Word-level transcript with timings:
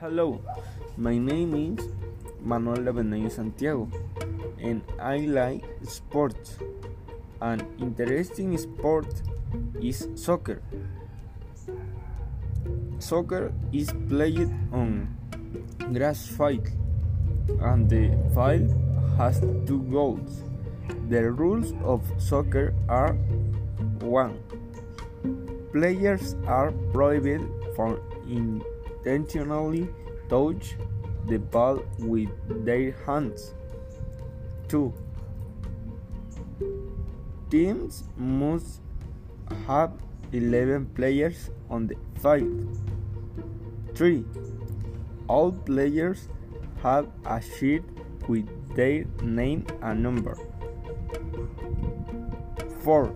Hello, 0.00 0.40
my 0.96 1.18
name 1.18 1.54
is 1.54 1.86
Manuel 2.42 2.88
Avendaño 2.90 3.30
Santiago, 3.30 3.86
and 4.58 4.80
I 4.98 5.18
like 5.18 5.62
sports. 5.82 6.56
An 7.42 7.60
interesting 7.78 8.56
sport 8.56 9.20
is 9.82 10.08
soccer. 10.14 10.62
Soccer 12.98 13.52
is 13.74 13.92
played 14.08 14.48
on 14.72 15.14
grass 15.92 16.26
field, 16.26 16.68
and 17.60 17.86
the 17.90 18.16
field 18.32 18.72
has 19.18 19.44
two 19.66 19.82
goals. 19.92 20.44
The 21.10 21.30
rules 21.30 21.74
of 21.84 22.00
soccer 22.16 22.72
are 22.88 23.12
1. 24.00 24.38
Players 25.74 26.36
are 26.46 26.72
prohibited 26.90 27.46
from 27.76 28.00
intentionally 29.04 29.88
touch 30.28 30.76
the 31.26 31.38
ball 31.38 31.82
with 31.98 32.28
their 32.64 32.92
hands. 33.06 33.54
2. 34.68 34.92
Teams 37.50 38.04
must 38.16 38.80
have 39.66 39.92
11 40.32 40.86
players 40.94 41.50
on 41.68 41.86
the 41.86 41.96
field. 42.20 42.78
3. 43.94 44.24
All 45.28 45.52
players 45.52 46.28
have 46.82 47.08
a 47.24 47.40
sheet 47.40 47.82
with 48.28 48.48
their 48.76 49.04
name 49.22 49.66
and 49.82 50.02
number. 50.02 50.38
4. 52.82 53.14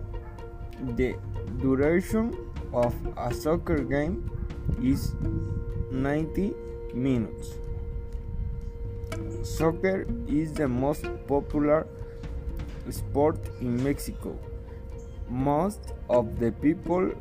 The 0.95 1.15
duration 1.61 2.37
of 2.73 2.93
a 3.17 3.33
soccer 3.33 3.79
game 3.79 4.29
is 4.81 5.13
90 5.91 6.53
minutes. 6.93 7.55
Soccer 9.43 10.07
is 10.27 10.53
the 10.53 10.67
most 10.67 11.05
popular 11.27 11.87
sport 12.89 13.37
in 13.61 13.83
Mexico. 13.83 14.37
Most 15.29 15.93
of 16.09 16.39
the 16.39 16.51
people 16.51 17.11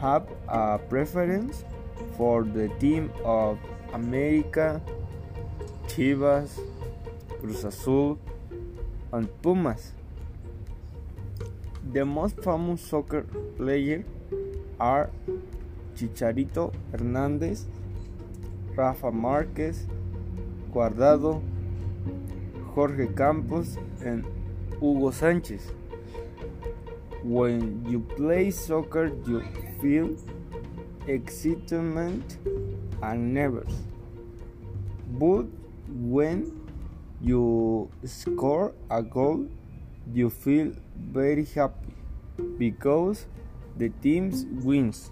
have 0.00 0.28
a 0.48 0.78
preference 0.78 1.64
for 2.16 2.44
the 2.44 2.68
team 2.80 3.10
of 3.24 3.58
America, 3.92 4.80
Chivas, 5.86 6.58
Cruz 7.40 7.64
Azul, 7.64 8.18
and 9.12 9.28
Pumas. 9.42 9.92
The 11.92 12.04
most 12.04 12.42
famous 12.42 12.82
soccer 12.82 13.22
players 13.56 14.04
are 14.78 15.10
Chicharito 15.98 16.72
Hernández, 16.92 17.66
Rafa 18.76 19.10
Márquez, 19.10 19.88
Guardado, 20.72 21.42
Jorge 22.74 23.08
Campos, 23.08 23.76
and 24.04 24.24
Hugo 24.80 25.10
Sánchez. 25.10 25.62
When 27.24 27.84
you 27.84 28.00
play 28.16 28.52
soccer, 28.52 29.10
you 29.26 29.42
feel 29.80 30.16
excitement 31.08 32.38
and 33.02 33.34
nervous. 33.34 33.74
But 35.18 35.46
when 35.88 36.52
you 37.20 37.90
score 38.04 38.72
a 38.88 39.02
goal, 39.02 39.48
you 40.14 40.30
feel 40.30 40.72
very 40.96 41.44
happy 41.44 41.94
because 42.56 43.26
the 43.76 43.88
team 43.88 44.30
wins. 44.62 45.10